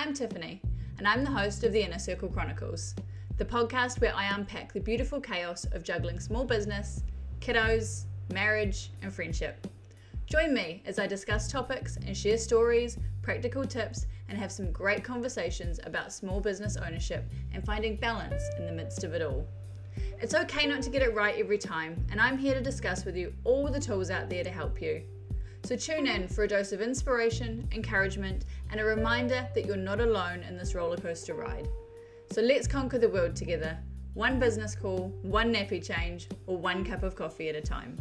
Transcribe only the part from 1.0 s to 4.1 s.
I'm the host of the Inner Circle Chronicles, the podcast